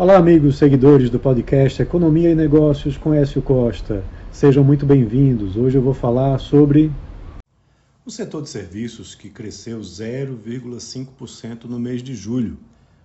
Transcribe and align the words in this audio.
Olá, 0.00 0.16
amigos 0.16 0.56
seguidores 0.56 1.10
do 1.10 1.20
podcast 1.20 1.82
Economia 1.82 2.30
e 2.30 2.34
Negócios 2.34 2.96
com 2.96 3.12
Écio 3.12 3.42
Costa. 3.42 4.02
Sejam 4.32 4.64
muito 4.64 4.86
bem-vindos. 4.86 5.58
Hoje 5.58 5.76
eu 5.76 5.82
vou 5.82 5.92
falar 5.92 6.38
sobre 6.38 6.90
o 8.06 8.10
setor 8.10 8.40
de 8.40 8.48
serviços 8.48 9.14
que 9.14 9.28
cresceu 9.28 9.78
0,5% 9.78 11.64
no 11.64 11.78
mês 11.78 12.02
de 12.02 12.14
julho. 12.14 12.56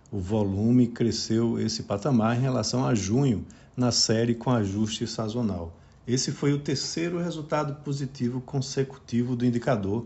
O 0.10 0.20
volume 0.20 0.88
cresceu 0.88 1.60
esse 1.60 1.84
patamar 1.84 2.38
em 2.38 2.42
relação 2.42 2.86
a 2.86 2.96
junho, 2.96 3.44
na 3.76 3.92
série 3.92 4.34
com 4.34 4.50
ajuste 4.50 5.06
sazonal. 5.06 5.78
Esse 6.08 6.32
foi 6.32 6.54
o 6.54 6.60
terceiro 6.60 7.20
resultado 7.20 7.76
positivo 7.84 8.40
consecutivo 8.40 9.36
do 9.36 9.46
indicador, 9.46 10.06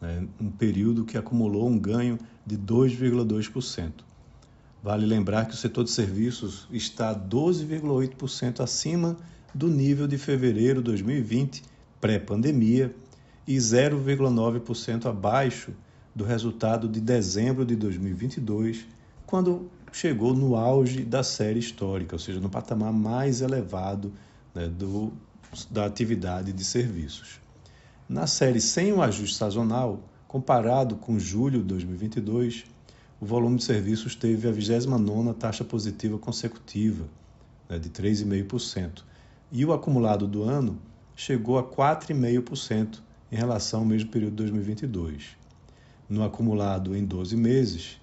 né, 0.00 0.26
um 0.40 0.50
período 0.50 1.04
que 1.04 1.16
acumulou 1.16 1.68
um 1.68 1.78
ganho 1.78 2.18
de 2.44 2.58
2,2%. 2.58 4.13
Vale 4.84 5.06
lembrar 5.06 5.46
que 5.46 5.54
o 5.54 5.56
setor 5.56 5.84
de 5.84 5.90
serviços 5.90 6.68
está 6.70 7.14
12,8% 7.14 8.60
acima 8.60 9.16
do 9.54 9.66
nível 9.66 10.06
de 10.06 10.18
fevereiro 10.18 10.80
de 10.80 10.84
2020, 10.84 11.62
pré-pandemia, 11.98 12.94
e 13.48 13.56
0,9% 13.56 15.06
abaixo 15.06 15.72
do 16.14 16.22
resultado 16.22 16.86
de 16.86 17.00
dezembro 17.00 17.64
de 17.64 17.74
2022, 17.76 18.84
quando 19.26 19.70
chegou 19.90 20.34
no 20.34 20.54
auge 20.54 21.02
da 21.02 21.22
série 21.22 21.60
histórica, 21.60 22.14
ou 22.14 22.20
seja, 22.20 22.38
no 22.38 22.50
patamar 22.50 22.92
mais 22.92 23.40
elevado 23.40 24.12
né, 24.54 24.68
do, 24.68 25.14
da 25.70 25.86
atividade 25.86 26.52
de 26.52 26.62
serviços. 26.62 27.40
Na 28.06 28.26
série 28.26 28.60
sem 28.60 28.92
o 28.92 29.00
ajuste 29.00 29.36
sazonal, 29.36 30.02
comparado 30.28 30.96
com 30.96 31.18
julho 31.18 31.60
de 31.60 31.68
2022, 31.68 32.66
o 33.24 33.26
volume 33.26 33.56
de 33.56 33.64
serviços 33.64 34.14
teve 34.14 34.46
a 34.46 34.52
29ª 34.52 35.32
taxa 35.32 35.64
positiva 35.64 36.18
consecutiva, 36.18 37.08
né, 37.66 37.78
de 37.78 37.88
3,5%, 37.88 39.02
e 39.50 39.64
o 39.64 39.72
acumulado 39.72 40.28
do 40.28 40.42
ano 40.42 40.78
chegou 41.16 41.58
a 41.58 41.64
4,5% 41.64 43.00
em 43.32 43.36
relação 43.36 43.80
ao 43.80 43.86
mesmo 43.86 44.10
período 44.10 44.32
de 44.32 44.36
2022. 44.36 45.38
No 46.06 46.22
acumulado 46.22 46.94
em 46.94 47.02
12 47.02 47.34
meses, 47.34 47.98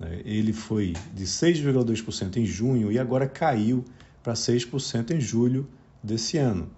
né, 0.00 0.22
ele 0.24 0.54
foi 0.54 0.94
de 1.14 1.26
6,2% 1.26 2.38
em 2.38 2.46
junho 2.46 2.90
e 2.90 2.98
agora 2.98 3.28
caiu 3.28 3.84
para 4.22 4.32
6% 4.32 5.10
em 5.10 5.20
julho 5.20 5.68
desse 6.02 6.38
ano, 6.38 6.70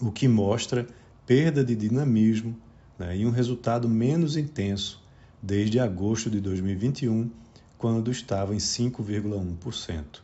o 0.00 0.10
que 0.10 0.26
mostra 0.26 0.88
perda 1.24 1.64
de 1.64 1.76
dinamismo 1.76 2.58
né, 2.98 3.16
e 3.16 3.24
um 3.24 3.30
resultado 3.30 3.88
menos 3.88 4.36
intenso 4.36 5.01
desde 5.42 5.80
agosto 5.80 6.30
de 6.30 6.40
2021, 6.40 7.28
quando 7.76 8.12
estava 8.12 8.54
em 8.54 8.58
5,1%. 8.58 10.20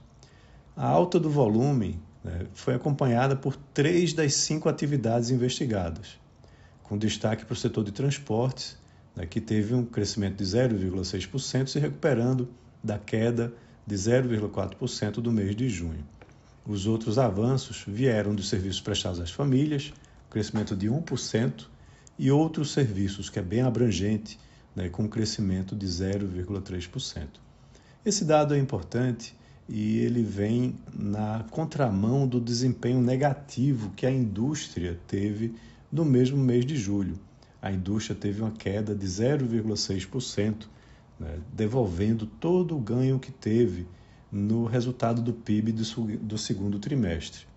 A 0.76 0.86
alta 0.86 1.18
do 1.18 1.28
volume 1.28 2.00
né, 2.22 2.46
foi 2.54 2.74
acompanhada 2.74 3.34
por 3.34 3.56
três 3.74 4.12
das 4.12 4.34
cinco 4.34 4.68
atividades 4.68 5.30
investigadas, 5.30 6.18
com 6.84 6.96
destaque 6.96 7.44
para 7.44 7.52
o 7.52 7.56
setor 7.56 7.82
de 7.82 7.90
transportes, 7.90 8.78
né, 9.16 9.26
que 9.26 9.40
teve 9.40 9.74
um 9.74 9.84
crescimento 9.84 10.36
de 10.36 10.44
0,6%, 10.44 11.66
se 11.66 11.80
recuperando 11.80 12.48
da 12.82 12.96
queda 12.96 13.52
de 13.84 13.96
0,4% 13.96 15.14
do 15.14 15.32
mês 15.32 15.56
de 15.56 15.68
junho. 15.68 16.06
Os 16.64 16.86
outros 16.86 17.18
avanços 17.18 17.84
vieram 17.88 18.34
dos 18.34 18.48
serviços 18.48 18.80
prestados 18.80 19.18
às 19.18 19.32
famílias, 19.32 19.92
crescimento 20.30 20.76
de 20.76 20.88
1%, 20.88 21.66
e 22.18 22.30
outros 22.30 22.72
serviços, 22.72 23.30
que 23.30 23.38
é 23.38 23.42
bem 23.42 23.62
abrangente, 23.62 24.38
né, 24.78 24.88
com 24.88 25.02
um 25.02 25.08
crescimento 25.08 25.74
de 25.74 25.86
0,3%. 25.86 27.26
Esse 28.06 28.24
dado 28.24 28.54
é 28.54 28.58
importante 28.58 29.34
e 29.68 29.98
ele 29.98 30.22
vem 30.22 30.76
na 30.94 31.44
contramão 31.50 32.28
do 32.28 32.40
desempenho 32.40 33.02
negativo 33.02 33.90
que 33.96 34.06
a 34.06 34.10
indústria 34.10 34.98
teve 35.08 35.52
no 35.90 36.04
mesmo 36.04 36.38
mês 36.38 36.64
de 36.64 36.76
julho. 36.76 37.18
A 37.60 37.72
indústria 37.72 38.14
teve 38.14 38.40
uma 38.40 38.52
queda 38.52 38.94
de 38.94 39.04
0,6%, 39.04 40.68
né, 41.18 41.40
devolvendo 41.52 42.24
todo 42.24 42.76
o 42.76 42.80
ganho 42.80 43.18
que 43.18 43.32
teve 43.32 43.84
no 44.30 44.64
resultado 44.64 45.20
do 45.20 45.32
PIB 45.32 45.72
do, 45.72 45.82
do 46.18 46.38
segundo 46.38 46.78
trimestre. 46.78 47.48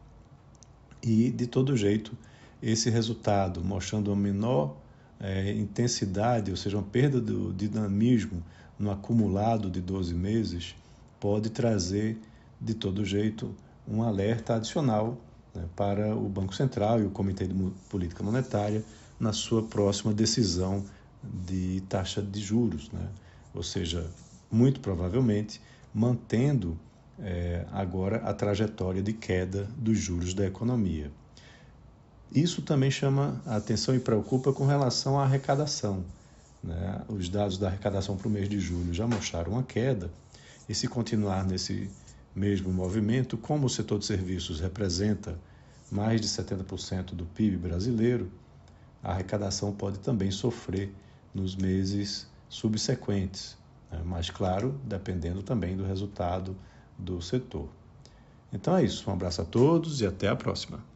E, 1.03 1.29
de 1.29 1.45
todo 1.45 1.77
jeito, 1.77 2.17
esse 2.63 2.89
resultado, 2.89 3.63
mostrando 3.63 4.07
uma 4.07 4.19
menor 4.19 4.80
é, 5.21 5.51
intensidade, 5.51 6.49
ou 6.49 6.57
seja, 6.57 6.77
uma 6.77 6.83
perda 6.83 7.21
do 7.21 7.53
dinamismo 7.53 8.43
no 8.77 8.89
acumulado 8.89 9.69
de 9.69 9.79
12 9.79 10.13
meses, 10.13 10.75
pode 11.19 11.51
trazer, 11.51 12.17
de 12.59 12.73
todo 12.73 13.05
jeito, 13.05 13.55
um 13.87 14.01
alerta 14.01 14.55
adicional 14.55 15.17
né, 15.53 15.63
para 15.75 16.15
o 16.15 16.27
Banco 16.27 16.55
Central 16.55 16.99
e 16.99 17.05
o 17.05 17.11
Comitê 17.11 17.45
de 17.47 17.53
Política 17.89 18.23
Monetária 18.23 18.83
na 19.19 19.31
sua 19.31 19.61
próxima 19.61 20.11
decisão 20.11 20.83
de 21.23 21.83
taxa 21.87 22.21
de 22.21 22.39
juros. 22.39 22.89
Né? 22.91 23.07
Ou 23.53 23.61
seja, 23.61 24.09
muito 24.51 24.79
provavelmente 24.79 25.61
mantendo 25.93 26.77
é, 27.19 27.65
agora 27.71 28.17
a 28.17 28.33
trajetória 28.33 29.03
de 29.03 29.13
queda 29.13 29.67
dos 29.77 29.99
juros 29.99 30.33
da 30.33 30.45
economia. 30.45 31.11
Isso 32.33 32.61
também 32.61 32.89
chama 32.89 33.41
a 33.45 33.57
atenção 33.57 33.93
e 33.93 33.99
preocupa 33.99 34.53
com 34.53 34.65
relação 34.65 35.19
à 35.19 35.23
arrecadação. 35.23 36.05
Né? 36.63 37.01
Os 37.09 37.27
dados 37.27 37.57
da 37.57 37.67
arrecadação 37.67 38.15
para 38.15 38.27
o 38.27 38.31
mês 38.31 38.47
de 38.47 38.57
julho 38.57 38.93
já 38.93 39.05
mostraram 39.05 39.51
uma 39.53 39.63
queda, 39.63 40.09
e 40.69 40.73
se 40.73 40.87
continuar 40.87 41.45
nesse 41.45 41.89
mesmo 42.33 42.71
movimento, 42.71 43.37
como 43.37 43.65
o 43.65 43.69
setor 43.69 43.99
de 43.99 44.05
serviços 44.05 44.61
representa 44.61 45.37
mais 45.91 46.21
de 46.21 46.27
70% 46.27 47.13
do 47.13 47.25
PIB 47.25 47.57
brasileiro, 47.57 48.31
a 49.03 49.11
arrecadação 49.11 49.73
pode 49.73 49.99
também 49.99 50.31
sofrer 50.31 50.93
nos 51.33 51.55
meses 51.55 52.27
subsequentes, 52.47 53.57
né? 53.91 54.01
mas, 54.05 54.29
claro, 54.29 54.79
dependendo 54.85 55.43
também 55.43 55.75
do 55.75 55.83
resultado 55.83 56.55
do 56.97 57.21
setor. 57.21 57.67
Então 58.53 58.77
é 58.77 58.83
isso, 58.83 59.09
um 59.09 59.13
abraço 59.13 59.41
a 59.41 59.45
todos 59.45 59.99
e 59.99 60.05
até 60.05 60.29
a 60.29 60.35
próxima. 60.35 60.90